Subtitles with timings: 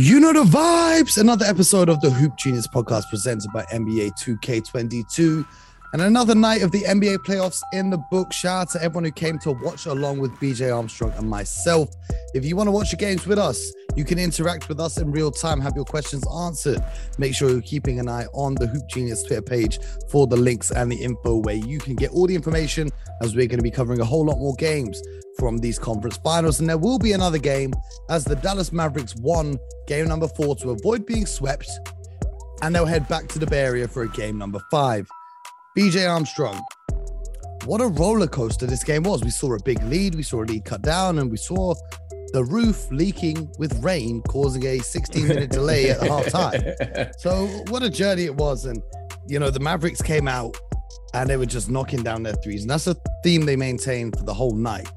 [0.00, 1.18] You know the vibes.
[1.18, 5.44] Another episode of the Hoop Genius podcast presented by NBA 2K22.
[5.92, 8.32] And another night of the NBA playoffs in the book.
[8.32, 11.88] Shout out to everyone who came to watch along with BJ Armstrong and myself.
[12.32, 15.10] If you want to watch the games with us, you can interact with us in
[15.10, 16.80] real time, have your questions answered.
[17.18, 20.70] Make sure you're keeping an eye on the Hoop Genius Twitter page for the links
[20.70, 22.88] and the info where you can get all the information
[23.20, 25.02] as we're going to be covering a whole lot more games
[25.38, 26.60] from these conference finals.
[26.60, 27.72] And there will be another game
[28.10, 31.70] as the Dallas Mavericks won game number four to avoid being swept.
[32.62, 35.08] And they'll head back to the Bay Area for a game number five.
[35.76, 36.60] BJ Armstrong,
[37.64, 39.22] what a roller coaster this game was.
[39.22, 41.74] We saw a big lead, we saw a lead cut down, and we saw
[42.32, 46.62] the roof leaking with rain, causing a 16 minute delay at half time.
[47.18, 48.64] So, what a journey it was.
[48.64, 48.82] And,
[49.26, 50.56] you know, the Mavericks came out
[51.14, 52.62] and they were just knocking down their threes.
[52.62, 54.90] And that's a theme they maintained for the whole night.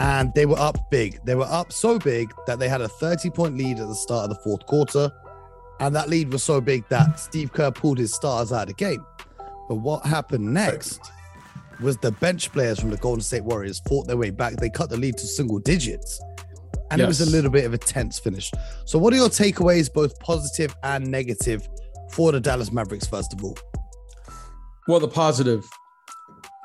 [0.00, 1.20] And they were up big.
[1.24, 4.24] They were up so big that they had a 30 point lead at the start
[4.24, 5.10] of the fourth quarter.
[5.80, 8.74] And that lead was so big that Steve Kerr pulled his stars out of the
[8.74, 9.04] game.
[9.68, 11.00] But what happened next
[11.80, 14.54] was the bench players from the Golden State Warriors fought their way back.
[14.54, 16.20] They cut the lead to single digits.
[16.90, 18.52] And it was a little bit of a tense finish.
[18.84, 21.68] So, what are your takeaways, both positive and negative,
[22.12, 23.58] for the Dallas Mavericks, first of all?
[24.86, 25.64] Well, the positive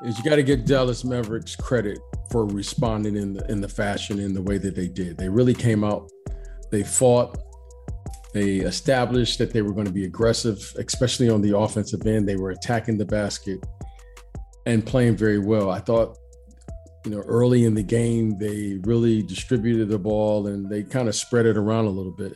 [0.04, 1.98] is you got to give Dallas Mavericks credit
[2.32, 5.18] for responding in the in the fashion in the way that they did.
[5.18, 6.10] They really came out,
[6.70, 7.38] they fought,
[8.32, 12.26] they established that they were going to be aggressive, especially on the offensive end.
[12.26, 13.64] They were attacking the basket
[14.64, 15.70] and playing very well.
[15.70, 16.16] I thought,
[17.04, 21.14] you know, early in the game they really distributed the ball and they kind of
[21.14, 22.32] spread it around a little bit.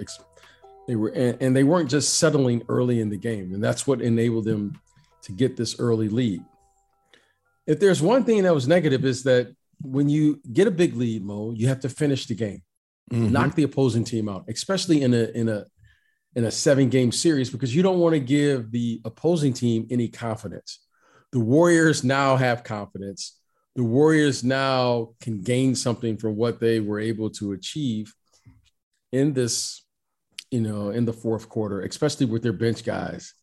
[0.87, 4.03] They were and, and they weren't just settling early in the game, and that's what
[4.03, 4.79] enabled them
[5.23, 6.45] to get this early lead.
[7.67, 11.25] If there's one thing that was negative is that when you get a big lead,
[11.25, 12.63] Mo, you have to finish the game,
[13.13, 13.31] Mhm.
[13.31, 15.67] knock the opposing team out, especially in a in a
[16.35, 20.09] in a seven game series because you don't want to give the opposing team any
[20.09, 20.81] confidence.
[21.33, 23.39] The Warriors now have confidence.
[23.75, 28.15] The Warriors now can gain something from what they were able to achieve
[29.13, 29.83] in this,
[30.51, 33.35] you know, in the fourth quarter, especially with their bench guys.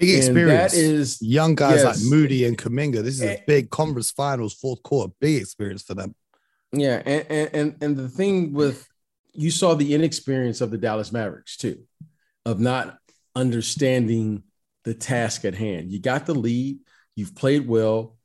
[0.00, 0.72] Big And experience.
[0.72, 3.02] that is Young guys like Moody and Kuminga.
[3.02, 3.44] This is a Eh.
[3.46, 6.14] big conference finals, fourth quarter, big experience for them.
[6.72, 8.86] Yeah, and, and and and the thing with
[9.32, 11.84] you saw the inexperience of the Dallas Mavericks too,
[12.44, 12.98] of not
[13.34, 14.42] understanding
[14.84, 15.90] the task at hand.
[15.90, 16.78] You got the lead,
[17.16, 18.16] you've played well.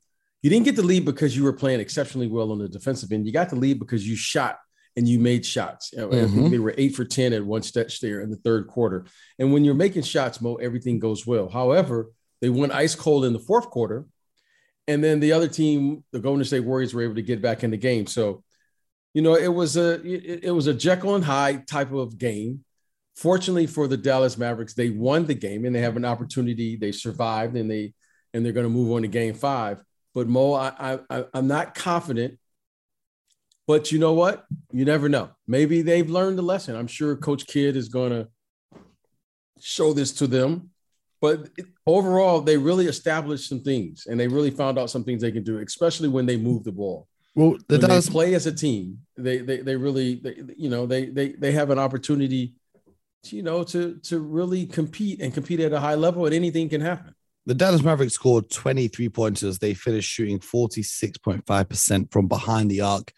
[0.42, 3.26] You didn't get the lead because you were playing exceptionally well on the defensive end.
[3.26, 4.58] You got the lead because you shot
[4.96, 5.92] and you made shots.
[5.96, 6.50] I think Mhm.
[6.50, 9.06] They were eight for 10 at one stretch there in the third quarter.
[9.38, 11.48] And when you're making shots, Mo, everything goes well.
[11.48, 12.10] However,
[12.40, 14.06] they went ice cold in the fourth quarter.
[14.86, 17.70] And then the other team, the Golden State Warriors, were able to get back in
[17.70, 18.06] the game.
[18.06, 18.44] So,
[19.14, 22.64] you know, it was a it, it was a Jekyll and Hyde type of game.
[23.16, 26.76] Fortunately for the Dallas Mavericks, they won the game and they have an opportunity.
[26.76, 27.94] They survived and they
[28.32, 29.82] and they're going to move on to Game Five.
[30.14, 32.38] But Mo, I, I I'm not confident.
[33.66, 34.44] But you know what?
[34.72, 35.30] You never know.
[35.46, 36.76] Maybe they've learned the lesson.
[36.76, 38.28] I'm sure Coach Kidd is going to
[39.60, 40.70] show this to them.
[41.20, 41.48] But
[41.86, 45.42] overall, they really established some things and they really found out some things they can
[45.42, 49.38] do, especially when they move the ball Well, the when play as a team, they
[49.38, 52.56] they they really they, you know they they they have an opportunity,
[53.22, 56.68] to, you know, to to really compete and compete at a high level, and anything
[56.68, 57.14] can happen.
[57.46, 59.58] The Dallas Mavericks scored 23 pointers.
[59.58, 63.12] They finished shooting 46.5% from behind the arc.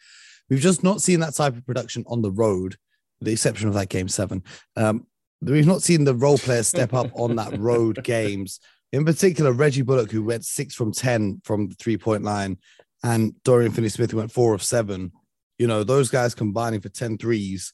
[0.49, 2.77] We've just not seen that type of production on the road,
[3.19, 4.43] with the exception of that game seven.
[4.77, 5.07] Um,
[5.41, 8.61] we've not seen the role players step up on that road games.
[8.93, 12.59] In particular, Reggie Bullock, who went six from 10 from the three point line,
[13.03, 15.13] and Dorian Finney Smith, who went four of seven.
[15.59, 17.73] You know, those guys combining for 10 threes.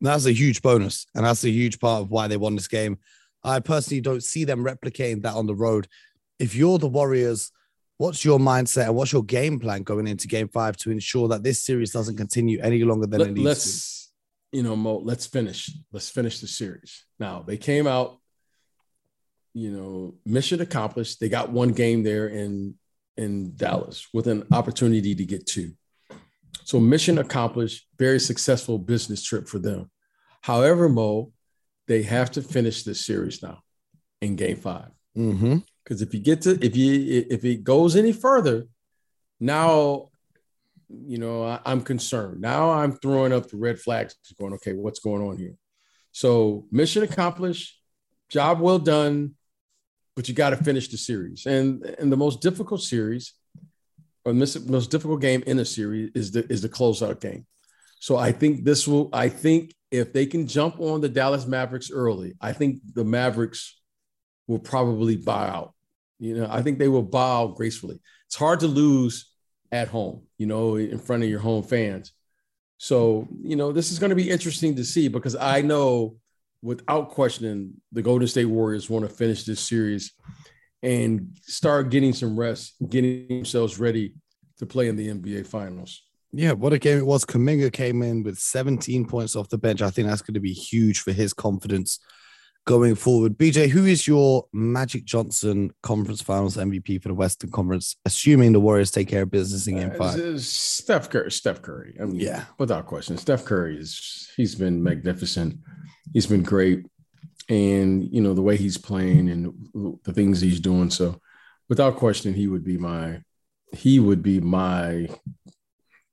[0.00, 1.06] That's a huge bonus.
[1.14, 2.98] And that's a huge part of why they won this game.
[3.42, 5.88] I personally don't see them replicating that on the road.
[6.38, 7.50] If you're the Warriors,
[7.98, 11.42] what's your mindset and what's your game plan going into game five to ensure that
[11.42, 13.50] this series doesn't continue any longer than it Let, needs to?
[13.50, 13.98] us
[14.52, 15.70] you know, Mo, let's finish.
[15.92, 17.04] Let's finish the series.
[17.18, 18.18] Now they came out,
[19.52, 21.20] you know, mission accomplished.
[21.20, 22.74] They got one game there in
[23.16, 25.72] in Dallas with an opportunity to get two.
[26.64, 29.90] So mission accomplished, very successful business trip for them.
[30.42, 31.32] However, Mo,
[31.88, 33.60] they have to finish this series now
[34.20, 34.90] in game five.
[35.16, 35.58] Mm-hmm.
[35.88, 38.66] Because if you get to if you if it goes any further,
[39.40, 40.10] now
[40.90, 42.42] you know I, I'm concerned.
[42.42, 45.54] Now I'm throwing up the red flags, going, okay, what's going on here?
[46.12, 47.80] So mission accomplished,
[48.28, 49.34] job well done,
[50.14, 51.46] but you got to finish the series.
[51.46, 53.32] And and the most difficult series,
[54.26, 57.46] or the most difficult game in a series is the is the closeout game.
[57.98, 61.90] So I think this will, I think if they can jump on the Dallas Mavericks
[61.90, 63.80] early, I think the Mavericks
[64.46, 65.72] will probably buy out.
[66.18, 68.00] You know, I think they will bow gracefully.
[68.26, 69.32] It's hard to lose
[69.70, 72.12] at home, you know, in front of your home fans.
[72.78, 76.16] So, you know, this is going to be interesting to see because I know
[76.62, 80.12] without questioning the Golden State Warriors want to finish this series
[80.82, 84.14] and start getting some rest, getting themselves ready
[84.58, 86.02] to play in the NBA finals.
[86.32, 87.24] Yeah, what a game it was.
[87.24, 89.82] Kuminga came in with 17 points off the bench.
[89.82, 92.00] I think that's going to be huge for his confidence
[92.68, 93.38] going forward.
[93.38, 98.60] BJ, who is your Magic Johnson Conference Finals MVP for the Western Conference, assuming the
[98.60, 100.20] Warriors take care of business in Game Five?
[100.20, 101.32] Uh, Steph Curry.
[101.32, 101.96] Steph Curry.
[101.98, 105.56] I mean, yeah, without question, Steph Curry is he's been magnificent.
[106.12, 106.84] He's been great,
[107.48, 110.90] and you know the way he's playing and the things he's doing.
[110.90, 111.18] So,
[111.70, 113.22] without question, he would be my
[113.72, 115.08] he would be my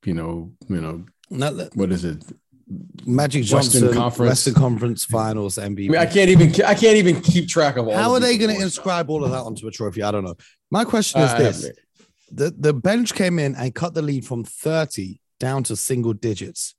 [0.06, 2.24] you know you know Not, what is it
[3.06, 5.85] Magic Johnson, Western Conference, Western Conference Finals MVP.
[5.85, 7.94] I, mean, I, can't even I can't even keep track of all.
[7.94, 10.01] How of are they going to inscribe all of that onto a trophy?
[10.01, 10.35] I don't know.
[10.71, 11.71] My question is uh, this:
[12.31, 16.73] the the bench came in and cut the lead from thirty down to single digits.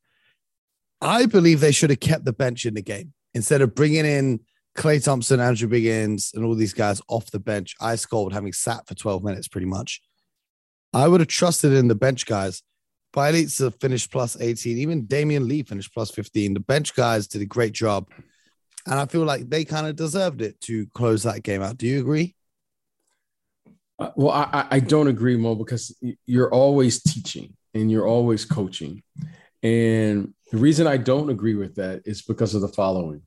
[1.01, 4.41] I believe they should have kept the bench in the game instead of bringing in
[4.77, 7.77] Klay Thompson, Andrew Wiggins, and all these guys off the bench.
[7.81, 10.01] Ice cold, having sat for twelve minutes, pretty much.
[10.93, 12.63] I would have trusted in the bench guys
[13.17, 14.79] Bjelica finished plus 18.
[14.79, 16.55] Even Damion Lee finished plus 15.
[16.55, 18.09] The bench guys did a great job.
[18.87, 21.79] And I feel like they kind of deserved it to close that game out.
[21.79, 22.35] Do you agree?
[23.99, 25.97] Uh, well, I, I don't agree, Mo, because
[26.27, 29.03] you're always teaching and you're always coaching.
[29.63, 33.23] And the reason I don't agree with that is because of the following.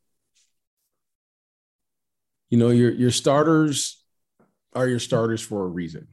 [2.49, 4.03] You know, your your starters
[4.73, 6.07] are your starters for a reason.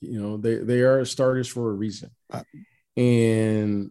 [0.00, 2.10] You know, they they are starters for a reason.
[2.96, 3.90] And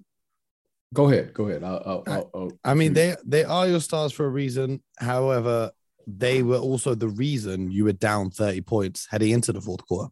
[0.93, 1.63] go ahead, go ahead.
[1.63, 4.81] I'll, I'll, I'll, i mean, they they are your stars for a reason.
[4.97, 5.71] However,
[6.07, 10.11] they were also the reason you were down 30 points heading into the fourth quarter.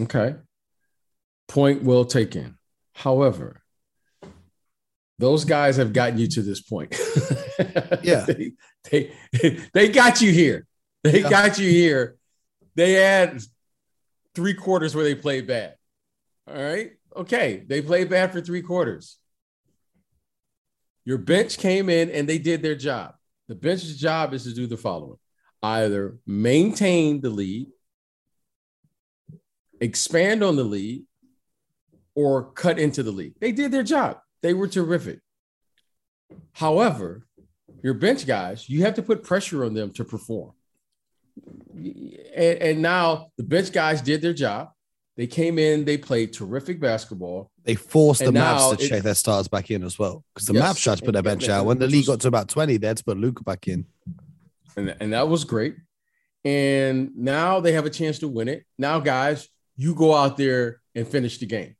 [0.00, 0.34] Okay.
[1.48, 2.58] Point well taken.
[2.94, 3.62] However,
[5.18, 6.98] those guys have gotten you to this point.
[8.02, 8.26] yeah.
[8.26, 8.52] they,
[9.32, 10.66] they, they got you here.
[11.02, 11.30] They yeah.
[11.30, 12.16] got you here.
[12.74, 13.40] They had
[14.36, 15.74] three quarters where they played bad.
[16.46, 16.92] All right.
[17.16, 17.64] Okay.
[17.66, 19.16] They played bad for three quarters.
[21.04, 23.14] Your bench came in and they did their job.
[23.48, 25.18] The bench's job is to do the following
[25.62, 27.68] either maintain the lead,
[29.80, 31.04] expand on the lead,
[32.14, 33.34] or cut into the lead.
[33.40, 34.18] They did their job.
[34.42, 35.20] They were terrific.
[36.52, 37.26] However,
[37.82, 40.52] your bench guys, you have to put pressure on them to perform
[41.74, 44.70] and, and now the bench guys did their job.
[45.16, 47.50] They came in, they played terrific basketball.
[47.64, 50.54] They forced the Mavs to it, check their stars back in as well because the
[50.54, 51.64] yes, Mavs tried to put their bench out.
[51.64, 53.86] When the league got to about 20, they had to put Luka back in.
[54.76, 55.76] And, and that was great.
[56.44, 58.66] And now they have a chance to win it.
[58.78, 61.76] Now, guys, you go out there and finish the game.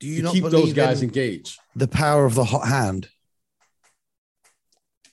[0.00, 1.58] Do you keep those guys engaged?
[1.76, 3.08] The power of the hot hand.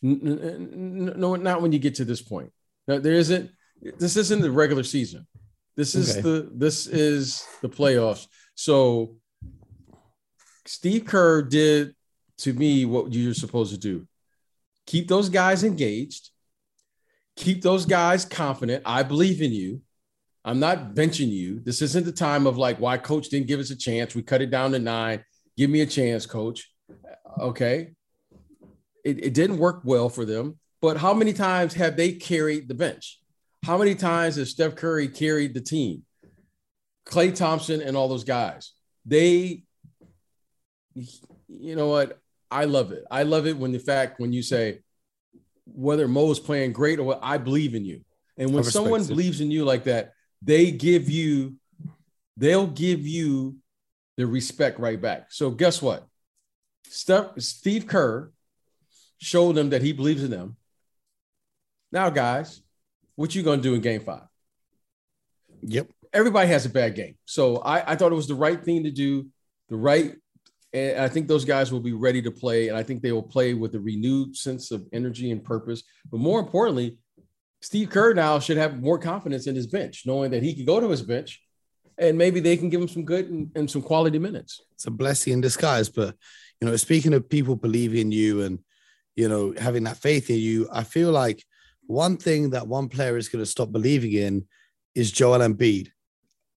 [0.01, 2.51] No, not when you get to this point.
[2.87, 3.51] Now, there isn't
[3.81, 5.27] this isn't the regular season.
[5.75, 6.21] This is okay.
[6.21, 8.27] the this is the playoffs.
[8.55, 9.17] So
[10.65, 11.95] Steve Kerr did
[12.39, 14.07] to me what you're supposed to do.
[14.85, 16.29] Keep those guys engaged.
[17.35, 18.83] Keep those guys confident.
[18.85, 19.81] I believe in you.
[20.45, 21.59] I'm not benching you.
[21.59, 24.15] This isn't the time of like why coach didn't give us a chance.
[24.15, 25.23] We cut it down to nine.
[25.57, 26.71] Give me a chance, coach.
[27.39, 27.91] Okay.
[29.03, 30.59] It, it didn't work well for them.
[30.81, 33.19] But how many times have they carried the bench?
[33.65, 36.03] How many times has Steph Curry carried the team?
[37.07, 38.73] Klay Thompson and all those guys.
[39.07, 39.63] They,
[40.93, 42.19] you know what?
[42.51, 43.05] I love it.
[43.09, 44.81] I love it when the fact when you say
[45.65, 48.01] whether Mo's playing great or what, I believe in you.
[48.37, 49.07] And when someone it.
[49.07, 51.55] believes in you like that, they give you,
[52.37, 53.55] they'll give you
[54.15, 55.31] the respect right back.
[55.31, 56.05] So guess what?
[56.87, 58.31] Steph, Steve Kerr
[59.17, 60.55] showed them that he believes in them.
[61.91, 62.61] Now, guys,
[63.15, 64.27] what you gonna do in game five?
[65.61, 65.89] Yep.
[66.13, 67.17] Everybody has a bad game.
[67.25, 69.27] So I, I thought it was the right thing to do,
[69.69, 70.15] the right,
[70.73, 72.67] and I think those guys will be ready to play.
[72.67, 75.83] And I think they will play with a renewed sense of energy and purpose.
[76.11, 76.97] But more importantly,
[77.61, 80.79] Steve Kerr now should have more confidence in his bench, knowing that he can go
[80.79, 81.41] to his bench
[81.97, 84.61] and maybe they can give him some good and, and, some quality minutes.
[84.73, 85.87] It's a blessing in disguise.
[85.89, 86.15] But,
[86.59, 88.59] you know, speaking of people believing in you and,
[89.15, 91.43] you know, having that faith in you, I feel like
[91.87, 94.47] one thing that one player is going to stop believing in
[94.93, 95.89] is Joel Embiid.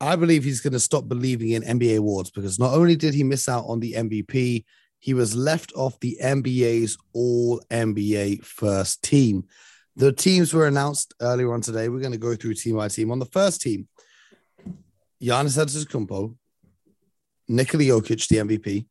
[0.01, 3.25] I believe he's going to stop believing in NBA awards because not only did he
[3.25, 4.65] miss out on the MVP
[5.01, 9.45] he was left off the NBA's All NBA first team.
[9.97, 11.89] The teams were announced earlier on today.
[11.89, 13.11] We're going to go through team by team.
[13.11, 13.89] On the first team,
[15.23, 16.37] Giannis Antetokounmpo,
[17.49, 18.87] Nikola Jokic, the MVP,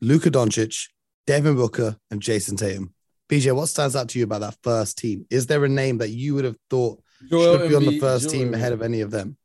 [0.00, 0.88] Luka Doncic,
[1.26, 2.92] Devin Booker, and Jayson Tatum.
[3.32, 5.24] BJ, what stands out to you about that first team?
[5.30, 8.24] Is there a name that you would have thought Joel should be on the first
[8.24, 9.38] Joel team ahead of any of them?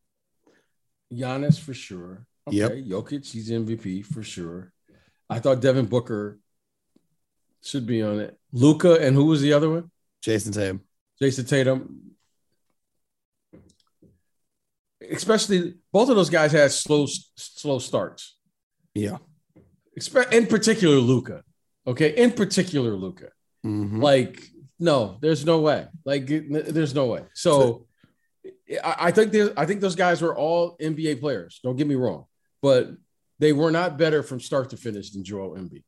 [1.13, 2.25] Giannis for sure.
[2.45, 2.71] Okay, yep.
[2.73, 4.73] Jokic, he's MVP for sure.
[5.29, 6.37] I thought Devin Booker
[7.63, 8.37] should be on it.
[8.51, 9.89] Luka and who was the other one?
[10.21, 10.81] Jayson Tatum.
[11.21, 12.11] Jayson Tatum.
[15.09, 17.05] Especially both of those guys had slow
[17.37, 18.37] slow starts.
[18.93, 19.19] Yeah.
[20.33, 21.43] In particular, Luka.
[21.85, 22.09] Okay.
[22.17, 23.29] In particular, Luka.
[23.67, 24.01] Mm-hmm.
[24.01, 24.41] Like,
[24.79, 25.87] no, there's no way.
[26.05, 27.23] Like, there's no way.
[27.33, 27.85] So,
[28.83, 31.59] I, think I think those guys were all NBA players.
[31.63, 32.25] Don't get me wrong,
[32.61, 32.89] but
[33.39, 35.83] they were not better from start to finish than Joel Embiid.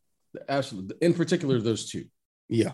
[0.48, 0.96] Absolutely.
[1.02, 2.06] In particular, those two.
[2.48, 2.72] Yeah.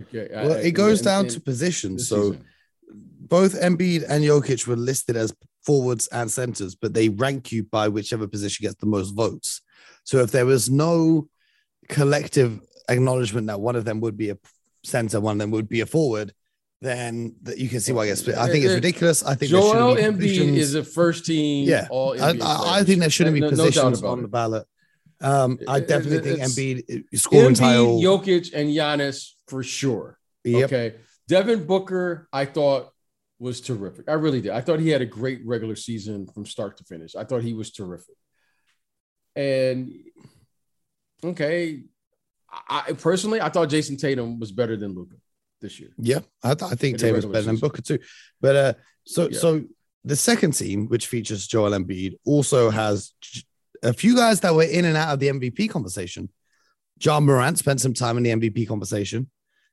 [0.00, 0.28] Okay.
[0.30, 1.98] Well, I, it goes down to position.
[1.98, 2.44] So season.
[2.88, 5.34] both Embiid and Jokic were listed as
[5.64, 9.62] forwards and centers, but they rank you by whichever position gets the most votes.
[10.04, 11.28] So if there was no
[11.88, 14.38] collective acknowledgement that one of them would be a
[14.84, 16.32] center, one of them would be a forward,
[16.80, 18.36] then that you can see why I get split.
[18.36, 19.24] I think it's uh, uh, ridiculous.
[19.24, 21.68] I think Joel Embiid is a first team.
[21.68, 24.22] Yeah, I, I, I, think there shouldn't be no, positions no on it.
[24.22, 24.66] the ballot.
[25.20, 28.00] Um, I uh, definitely think Embiid scoring Embiid, tile.
[28.00, 30.18] Jokic, and Giannis for sure.
[30.44, 30.64] Yep.
[30.64, 30.96] Okay,
[31.28, 32.90] Devin Booker, I thought
[33.38, 34.08] was terrific.
[34.08, 34.52] I really did.
[34.52, 37.14] I thought he had a great regular season from start to finish.
[37.14, 38.14] I thought he was terrific.
[39.34, 39.92] And
[41.22, 41.84] okay,
[42.68, 45.16] I personally I thought Jayson Tatum was better than Luka
[45.60, 45.90] this year.
[45.98, 47.54] Yeah, I, th- I think Tatum's better season.
[47.54, 47.98] than Booker too.
[48.40, 48.72] But uh,
[49.04, 49.38] so yeah.
[49.38, 49.64] so
[50.04, 53.12] the second team, which features Joel Embiid, also has
[53.82, 56.28] a few guys that were in and out of the MVP conversation.
[57.00, 59.30] Ja Morant spent some time in the MVP conversation.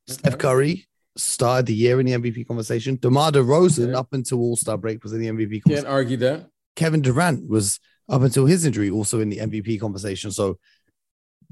[0.10, 0.18] Okay.
[0.20, 2.98] Steph Curry started the year in the MVP conversation.
[3.00, 3.94] DeMar DeRozan, okay.
[3.94, 5.62] up until All Star break, was in the MVP.
[5.68, 6.50] Can't argue that.
[6.76, 10.32] Kevin Durant was up until his injury also in the MVP conversation.
[10.32, 10.58] So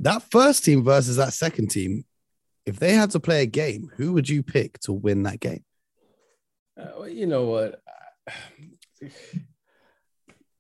[0.02, 2.06] that first team versus that second team,
[2.66, 5.64] if they had to play a game, who would you pick to win that game?
[6.80, 7.82] Uh, you know what?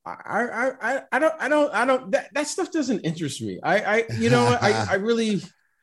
[0.06, 3.60] I, I, I don't, I don't, I don't, that, that stuff doesn't interest me.
[3.62, 5.42] I, I, you know, I, I really,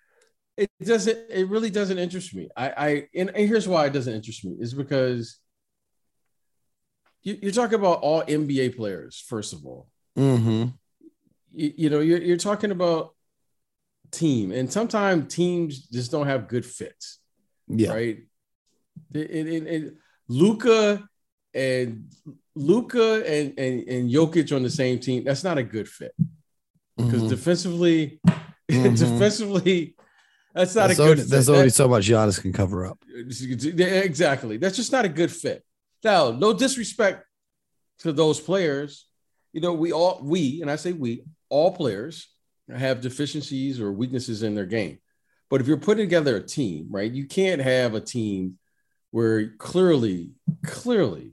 [0.56, 2.48] it doesn't, it really doesn't interest me.
[2.56, 5.38] I, I, and, and here's why it doesn't interest me is because
[7.22, 9.88] you, you're talking about all NBA players, first of all.
[10.16, 10.70] Mm-hmm.
[11.54, 13.14] You, you know, you're, you're talking about
[14.10, 17.18] team, and sometimes teams just don't have good fits.
[17.66, 17.92] Yeah.
[17.92, 18.18] Right.
[19.14, 19.94] It,
[20.28, 21.08] Luka
[21.54, 22.12] and
[22.54, 26.14] Luka and, and and Jokic on the same team, that's not a good fit.
[26.96, 27.28] Because mm-hmm.
[27.28, 28.94] defensively, mm-hmm.
[28.94, 29.94] defensively,
[30.54, 31.18] that's not there's a good.
[31.18, 32.98] Only, there's only so much Giannis can cover up.
[33.14, 34.56] Exactly.
[34.56, 35.64] That's just not a good fit.
[36.02, 37.24] Now, no disrespect
[38.00, 39.06] to those players.
[39.52, 42.28] You know, we all we and I say we all players
[42.74, 44.98] have deficiencies or weaknesses in their game.
[45.50, 48.58] But if you're putting together a team, right, you can't have a team
[49.10, 50.32] where clearly,
[50.64, 51.32] clearly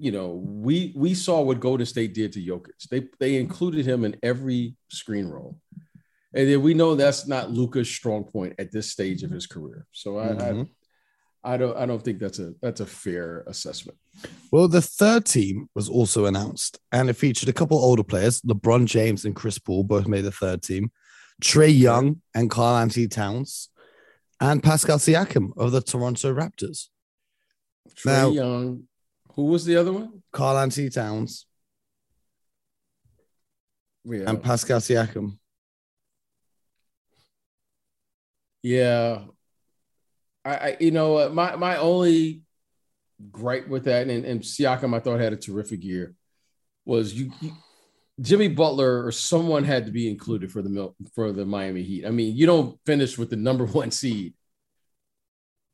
[0.00, 2.88] you know, we we saw what Golden State did to Jokic.
[2.90, 5.58] They they included him in every screen roll.
[6.32, 9.86] And then we know that's not Luka's strong point at this stage of his career.
[9.92, 10.60] So I, mm-hmm.
[10.60, 10.66] I,
[11.42, 13.98] I don't I don't think that's a that's a fair assessment.
[14.52, 18.42] Well, the third team was also announced, and it featured a couple older players.
[18.42, 20.90] LeBron James and Chris Paul both made the third team.
[21.42, 23.70] Trae Young and Karl-Anthony Towns,
[24.40, 26.88] and Pascal Siakam of the Toronto Raptors.
[27.94, 28.82] Trae now, Young,
[29.34, 30.22] who was the other one?
[30.32, 31.46] Karl-Anthony Towns.
[34.04, 34.24] Yeah.
[34.26, 35.38] And Pascal Siakam.
[38.62, 39.22] Yeah.
[40.50, 42.42] I, I you know my my only
[43.30, 46.14] gripe with that and, and Siakam I thought had a terrific year
[46.84, 47.52] was you, you
[48.20, 52.06] Jimmy Butler or someone had to be included for the for the Miami Heat.
[52.06, 54.34] I mean, you don't finish with the number one seed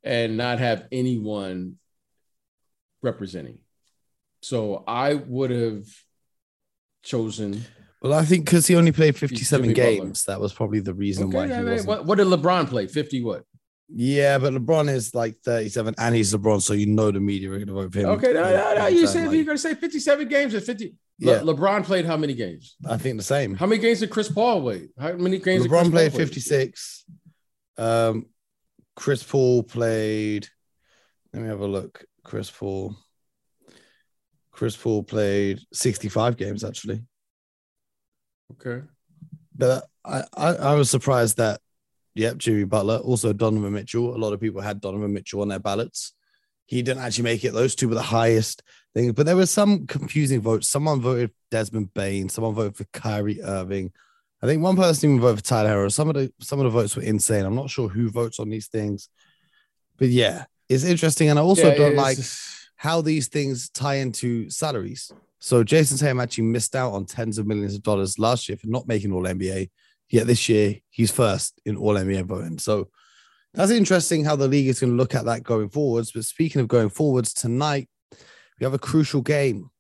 [0.05, 1.77] and not have anyone
[3.03, 3.59] representing.
[4.43, 5.87] So I would have
[7.03, 7.65] chosen.
[8.01, 11.37] Well, I think because he only played 57 games, that was probably the reason okay,
[11.37, 11.53] why.
[11.53, 12.87] I mean, what, what, did LeBron play?
[12.87, 13.45] 50 what?
[13.89, 17.57] Yeah, but LeBron is like 37 and he's LeBron, so you know the media are
[17.57, 18.07] going to vote for him.
[18.11, 18.87] Okay, no, no, no.
[18.89, 20.95] You said like, you're going to say 57 games at 50.
[21.19, 21.41] Yeah.
[21.43, 22.77] Le- LeBron played how many games?
[22.85, 23.55] I think the same.
[23.55, 24.89] How many games did Chris Paul play?
[24.99, 25.85] How many games did he play?
[25.85, 27.05] LeBron played 56.
[27.79, 28.27] Um,
[28.97, 30.49] Chris Paul played.
[31.33, 32.05] Let me have a look.
[32.25, 32.97] Chris Paul.
[34.51, 37.03] Chris Paul played 65 games actually.
[38.53, 38.85] Okay.
[39.55, 41.61] But I, I, I was surprised that,
[42.17, 44.15] yep, Jimmy Butler, also Donovan Mitchell.
[44.15, 46.13] A lot of people had Donovan Mitchell on their ballots.
[46.67, 47.53] He didn't actually make it.
[47.53, 48.63] Those two were the highest
[48.95, 50.69] things, but there were some confusing votes.
[50.69, 52.29] Someone voted Desmond Bane.
[52.29, 53.93] someone voted for Kyrie Irving.
[54.43, 55.93] I think one person even voted for Tyler Herro.
[55.93, 57.45] Some of the some of the votes were insane.
[57.45, 59.09] I'm not sure who votes on these things,
[59.97, 61.29] but yeah, it's interesting.
[61.31, 62.19] And I also Yeah, don't like
[62.77, 65.13] how these things tie into salaries.
[65.39, 68.67] So Jayson Tatum actually missed out on tens of millions of dollars last year for
[68.67, 69.71] not making All NBA.
[70.09, 72.59] Yet this year he's first in All NBA voting.
[72.59, 72.89] So
[73.55, 76.13] that's interesting how the league is going to look at that going forwards.
[76.13, 77.89] But speaking of going forwards, tonight
[78.59, 79.71] we have a crucial game.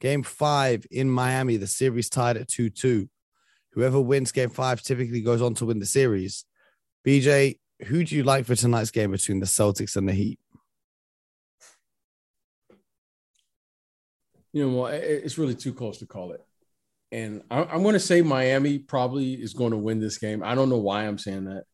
[0.00, 1.56] Game five in Miami.
[1.58, 3.08] The series tied at 2 2.
[3.72, 6.44] Whoever wins game five typically goes on to win the series.
[7.06, 10.38] BJ, who do you like for tonight's game between the Celtics and the Heat?
[14.52, 16.44] you know, well, it's really too close to call it.
[17.12, 20.42] And I, I'm going to say Miami probably is going to win this game.
[20.42, 21.64] I don't know why I'm saying that,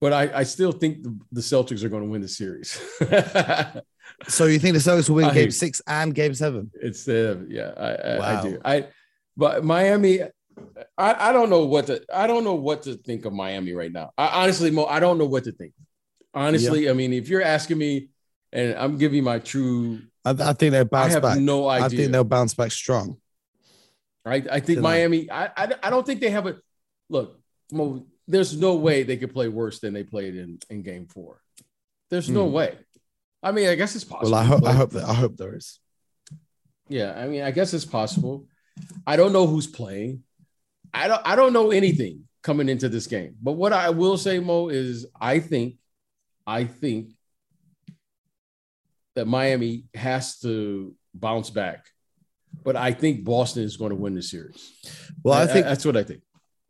[0.00, 2.80] but I, I still think the, the Celtics are going to win the series.
[4.28, 6.70] So you think the Celtics will win I- game six and game seven?
[6.74, 8.60] it's uh, yeah, I, I, I do.
[8.64, 8.86] I
[9.36, 10.28] but Miami, I,
[10.98, 14.10] I don't know what to I don't know what to think of Miami right now.
[14.18, 15.72] I, honestly, Mo, I don't know what to think.
[16.34, 18.08] Honestly, I mean, if you're asking me,
[18.52, 21.38] and I'm giving my true, I, I think they'll I bounce have back.
[21.38, 21.86] no idea.
[21.86, 23.16] I think they'll bounce back strong.
[24.24, 24.46] Right?
[24.50, 24.82] I think Tonight.
[24.82, 25.30] Miami.
[25.30, 26.56] I, I I don't think they have a
[27.08, 27.40] look.
[27.72, 31.40] Mo, there's no way they could play worse than they played in in Game Four.
[32.10, 32.52] There's no Hmm.
[32.54, 32.78] way.
[33.42, 34.30] I mean, I guess it's possible.
[34.32, 35.80] Well, I hope I hope that I hope there is.
[36.88, 38.46] Yeah, I mean, I guess it's possible.
[39.06, 40.22] I don't know who's playing.
[40.94, 41.22] I don't.
[41.24, 43.34] I don't know anything coming into this game.
[43.42, 45.76] But what I will say, Mo, is I think,
[46.46, 47.12] I think
[49.14, 51.86] that Miami has to bounce back.
[52.64, 54.72] But I think Boston is going to win the series.
[55.22, 56.22] Well, I think that's what I think.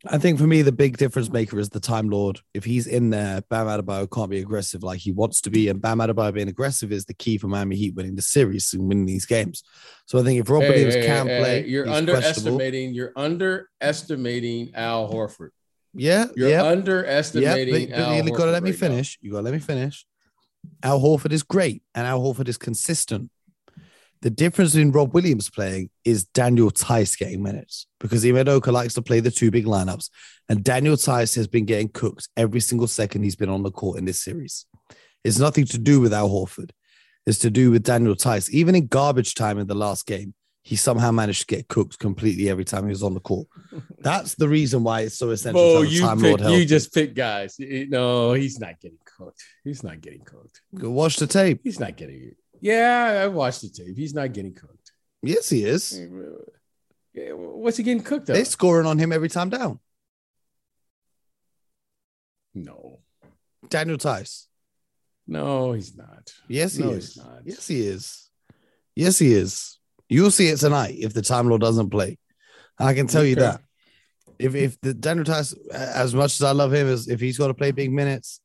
[0.05, 2.41] I think for me the big difference maker is the Time Lord.
[2.55, 5.81] If he's in there, Bam Adebayo can't be aggressive like he wants to be, and
[5.81, 9.07] Bam Adebayo being aggressive is the key for Miami Heat winning the series and winning
[9.07, 9.63] these games.
[10.07, 12.95] So I think if Rob Hey, Williams hey, can hey, play, you're underestimating.
[12.95, 15.51] You're underestimating Al Horford.
[15.95, 16.71] Yeah, You're yeah, yeah.
[16.71, 17.91] underestimating.
[17.91, 18.89] But, but Al you got to Horford let me right now.
[18.89, 19.19] finish.
[19.21, 20.07] You got to let me finish.
[20.83, 23.31] Al Horford is great, and Al Horford is consistent.
[24.23, 28.95] The difference in Rob Williams playing is Daniel Theis getting minutes because Ime Udoka likes
[28.95, 30.11] to play the two big lineups,
[30.49, 33.99] and Daniel Theis has been getting cooked every single second he's been on the court
[33.99, 34.67] in this series.
[35.25, 36.71] It's nothing to do with Al Horford.
[37.27, 38.49] It's to do with Daniel Theis.
[38.51, 42.49] Even in garbage time in the last game, he somehow managed to get cooked completely
[42.49, 43.49] every time he was on the court.
[43.99, 45.61] That's the reason why it's so essential.
[45.61, 47.57] to Bo, have a you pick, you just pick guys.
[47.59, 49.43] No, he's not getting cooked.
[49.65, 50.61] He's not getting cooked.
[50.77, 51.61] Go watch the tape.
[51.65, 52.37] He's not getting.
[52.63, 53.97] Yeah, I watched the tape.
[53.97, 54.93] He's not getting cooked.
[55.21, 56.01] Yes, he is.
[57.13, 59.81] Yeah, What's he getting cooked They're scoring on him every time down.
[62.55, 63.01] No,
[63.69, 64.47] Daniel Theis.
[65.27, 66.33] no, he's not.
[66.49, 67.17] Yes, he No, is.
[67.17, 67.41] not.
[67.45, 68.29] Yes, he is.
[68.95, 69.79] Yes, he is.
[70.09, 72.19] You'll see it tonight if the Time Lord doesn't play.
[72.79, 73.63] I can tell you that.
[74.39, 77.47] If if the Daniel Theis, as much as I love him, as if he's got
[77.49, 78.41] to play big minutes,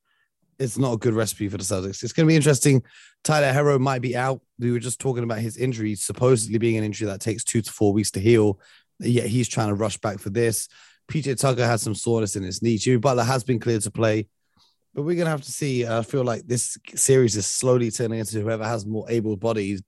[0.59, 2.03] it's not a good recipe for the Celtics.
[2.03, 2.83] It's going to be interesting.
[3.23, 4.41] Tyler Herro might be out.
[4.59, 7.71] We were just talking about his injury, supposedly being an injury that takes two to
[7.71, 8.59] four weeks to heal.
[8.99, 10.67] Yet he's trying to rush back for this.
[11.11, 12.77] PJ Tucker has some soreness in his knee.
[12.77, 14.27] Jimmy Butler has been cleared to play,
[14.93, 15.85] but we're gonna have to see.
[15.87, 19.81] I feel like this series is slowly turning into whoever has more able bodies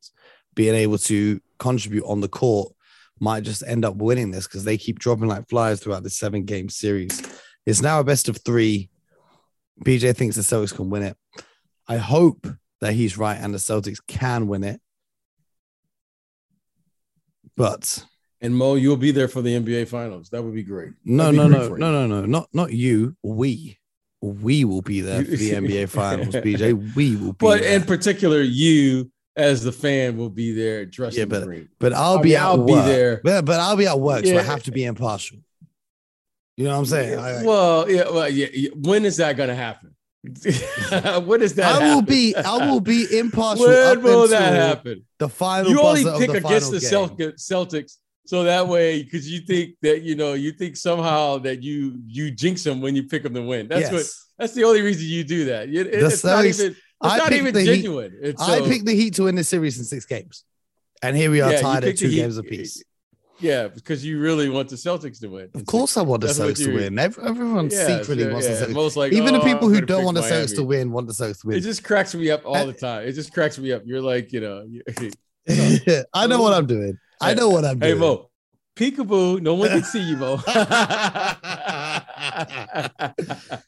[0.55, 2.73] being able to contribute on the court
[3.19, 6.45] might just end up winning this because they keep dropping like flies throughout the seven
[6.45, 7.21] game series.
[7.65, 8.89] It's now a best of three.
[9.83, 11.17] BJ thinks the Celtics can win it.
[11.87, 12.47] I hope
[12.81, 14.79] that he's right and the Celtics can win it.
[17.55, 18.05] But
[18.41, 20.29] And Mo, you'll be there for the NBA Finals.
[20.29, 20.91] That would be great.
[21.03, 23.15] no, be no, great no, no, no, no, not not you.
[23.23, 23.77] We,
[24.21, 26.35] we will be there for the NBA Finals.
[26.35, 27.37] BJ, we will be.
[27.39, 27.75] But there.
[27.75, 31.69] in particular, you as the fan will be there dressed Yeah, in but- green.
[31.79, 33.21] But I'll I be mean, at I'll be there.
[33.23, 35.39] But, but I'll be at work, so I have to be impartial.
[36.59, 37.17] You know what I'm saying?
[37.17, 38.69] I, well, yeah, well, yeah, yeah.
[38.75, 39.95] When is that going to happen?
[41.25, 41.75] what is that?
[41.75, 42.05] I will happen?
[42.05, 43.65] be I will be impartial.
[43.65, 45.05] When will until that happen?
[45.19, 45.71] The final.
[45.71, 47.31] You only pick the against the final game.
[47.37, 47.93] Celtics,
[48.25, 52.29] so that way, because you think that you know, you think somehow that you you
[52.29, 53.69] jinx them when you pick them to win.
[53.69, 53.93] That's Yes.
[53.93, 54.05] what.
[54.39, 55.69] That's the only reason you do that.
[55.69, 56.71] You- it- The it's not even.
[56.71, 58.17] It's I not even the Heat- genuine.
[58.21, 60.43] It's I so- picked the Heat to win the series in six games,
[61.01, 62.83] and here we are Yeah, tied at picked the two Heat- games apiece.
[63.41, 65.49] Yeah, because you really want the Celtics to win.
[65.53, 66.99] Of course, I want the That's Celtics to win.
[66.99, 68.55] Everyone Yeah, secretly yeah, wants yeah.
[68.65, 68.95] the Celtics.
[68.97, 71.13] Like Even the "Oh, people I'm who don't want the Celtics to win want the
[71.13, 71.57] Celtics to win.
[71.57, 73.07] It just cracks me up all Uh, the time.
[73.07, 73.83] It just cracks me up.
[73.85, 74.65] You're like, you know,
[76.13, 76.97] I know what I'm doing.
[77.21, 77.93] I know what I'm doing.
[77.93, 77.99] hey.
[77.99, 78.29] Mo,
[78.75, 79.41] peekaboo.
[79.41, 80.39] No one can see you, Mo.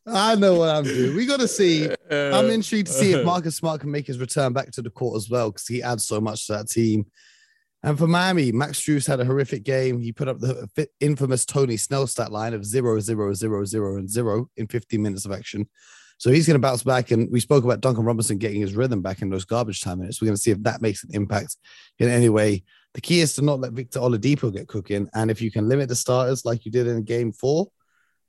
[0.07, 1.15] I know what I'm doing.
[1.15, 1.85] We got to see.
[2.11, 4.89] I'm Uh, intrigued to see if Marcus Smart can make his return back to the
[4.89, 7.05] court as well because he adds so much to that team.
[7.83, 9.99] And for Miami, Max Strus had a horrific game.
[9.99, 14.09] He put up the infamous Tony Snell stat line of zero, zero, zero, zero, and
[14.09, 15.67] zero in 15 minutes of action.
[16.19, 17.09] So he's going to bounce back.
[17.09, 20.21] And we spoke about Duncan Robinson getting his rhythm back in those garbage time minutes.
[20.21, 21.57] We're going to see if that makes an impact
[21.97, 22.63] in any way.
[22.93, 25.09] The key is to not let Victor Oladipo get cooking.
[25.15, 27.71] And if you can limit the starters like you did in game four,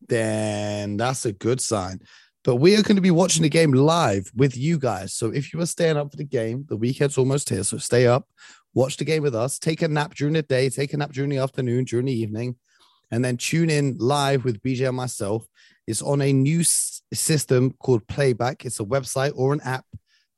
[0.08, 2.00] then that's a good sign.
[2.44, 5.14] But we are going to be watching the game live with you guys.
[5.14, 7.62] So if you are staying up for the game, the weekend's almost here.
[7.62, 8.26] So stay up,
[8.74, 11.30] watch the game with us, take a nap during the day, take a nap during
[11.30, 12.56] the afternoon, during the evening,
[13.12, 15.46] and then tune in live with BJ and myself.
[15.86, 18.64] It's on a new s- system called Playback.
[18.64, 19.84] It's a website or an app.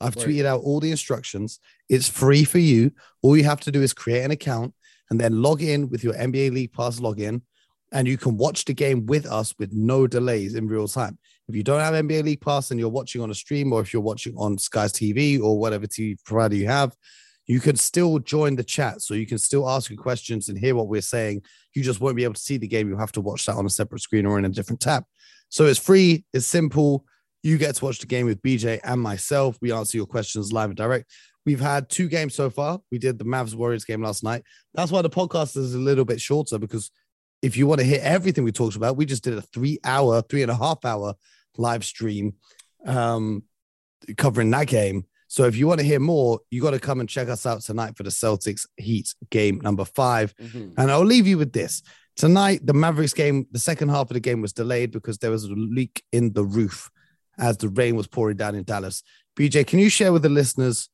[0.01, 0.27] I've Right.
[0.27, 1.59] tweeted out all the instructions.
[1.89, 2.93] It's free for you.
[3.23, 4.75] All you have to do is create an account
[5.11, 7.43] and then log in with your NBA League Pass login,
[7.93, 11.19] and you can watch the game with us with no delays in real time.
[11.49, 13.93] If you don't have NBA League Pass and you're watching on a stream, or if
[13.93, 16.95] you're watching on Sky's TV or whatever TV provider you have,
[17.47, 19.03] you can still join the chat.
[19.03, 21.43] So you can still ask your questions and hear what we're saying.
[21.75, 22.89] You just won't be able to see the game.
[22.89, 25.05] You'll have to watch that on a separate screen or in a different tab.
[25.51, 27.05] So it's free, it's simple.
[27.43, 29.59] You get to watch the game with BJ and myself.
[29.61, 31.13] We answer your questions live and direct.
[31.45, 32.81] We've had two games so far.
[32.91, 34.43] We did the Mavs Warriors game last night.
[34.73, 36.91] That's why the podcast is a little bit shorter because
[37.45, 40.23] if you want to hear everything we talked about, we just did a three hour,
[40.23, 41.15] three and a half hour
[41.59, 42.35] live stream
[42.87, 43.43] um,
[44.17, 45.05] covering that game.
[45.29, 47.61] So if you want to hear more, you got to come and check us out
[47.61, 50.35] tonight for the Celtics Heat game number five.
[50.37, 50.73] mhm.
[50.79, 51.83] And I'll leave you with this.
[52.17, 55.45] Tonight, the Mavericks game, the second half of the game was delayed because there was
[55.45, 56.91] a leak in the roof
[57.39, 59.03] as the rain was pouring down in Dallas.
[59.37, 60.89] BJ, can you share with the listeners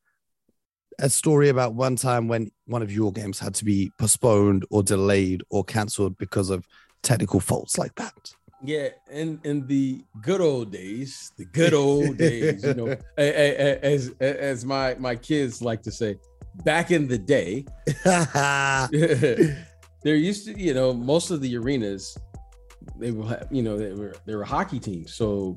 [1.01, 4.83] a story about one time when one of your games had to be postponed or
[4.83, 6.65] delayed or canceled because of
[7.01, 8.33] technical faults like that?
[8.63, 14.63] Yeah, in in the good old days, the good old days, you know, as as
[14.63, 16.17] my my kids like to say,
[16.63, 17.65] back in the day,
[20.03, 22.15] there used to, you know, most of the arenas,
[22.99, 25.15] they will have, you know, they were they were hockey teams.
[25.15, 25.55] So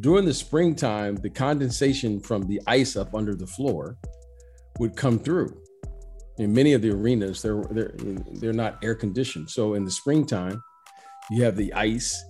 [0.00, 3.98] during the springtime, the condensation from the ice up under the floor
[4.78, 5.56] would come through.
[6.38, 7.94] In many of the arenas, they're they're
[8.34, 9.50] they're not air conditioned.
[9.50, 10.62] So in the springtime,
[11.30, 12.22] you have the ice,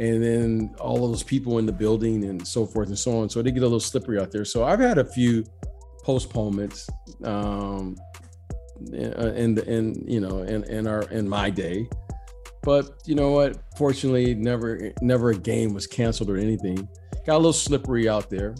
[0.00, 3.28] and then all those people in the building and so forth and so on.
[3.28, 4.44] So they get a little slippery out there.
[4.44, 5.44] So I've had a few
[6.02, 6.88] postponements
[7.22, 7.96] um,
[8.92, 11.88] in the in you know in in our in my day,
[12.62, 13.58] but you know what?
[13.76, 16.88] Fortunately, never never a game was canceled or anything.
[17.26, 18.54] Got a little slippery out there.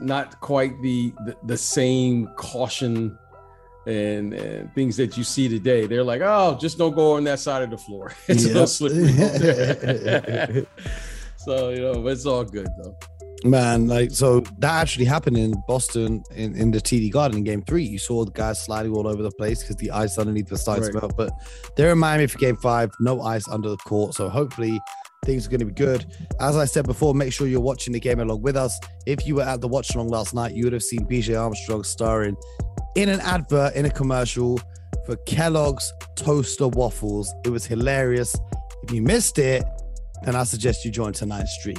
[0.00, 3.18] Not quite the the, the same caution.
[3.88, 7.38] And, and things that you see today, they're like, oh, just don't go on that
[7.38, 8.12] side of the floor.
[8.26, 9.12] It's a little slippery
[11.46, 12.96] so you know, but it's all good though.
[13.44, 17.62] Man, like so that actually happened in Boston in, in the TD Garden in game
[17.62, 17.84] three.
[17.84, 20.90] You saw the guys sliding all over the place because the ice underneath the sides
[20.90, 21.00] Right.
[21.00, 21.10] fell.
[21.16, 21.30] But
[21.76, 24.14] they're in Miami for game five, no ice under the court.
[24.14, 24.80] So hopefully
[25.26, 26.06] things are going to be good.
[26.40, 28.78] As I said before, make sure you're watching the game along with us.
[29.04, 31.84] If you were at the watch along last night, you would have seen BJ Armstrong
[31.84, 32.36] starring
[32.94, 34.58] in an advert in a commercial
[35.04, 37.32] for Kellogg's Toaster Waffles.
[37.44, 38.34] It was hilarious.
[38.84, 39.64] If you missed it,
[40.24, 41.76] then I suggest you join tonight's stream.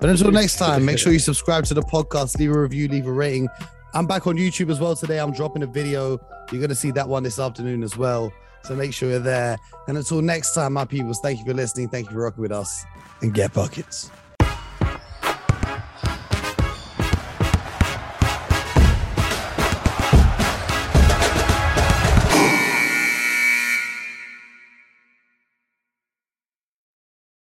[0.00, 3.06] But until next time, make sure you subscribe to the podcast, leave a review, leave
[3.06, 3.48] a rating.
[3.92, 5.20] I'm back on YouTube as well today.
[5.20, 6.18] I'm dropping a video.
[6.50, 8.32] You're going to see that one this afternoon as well.
[8.64, 9.58] So make sure you're there.
[9.88, 11.88] And until next time, my peoples, thank you for listening.
[11.88, 12.84] Thank you for rocking with us
[13.22, 14.10] and get buckets.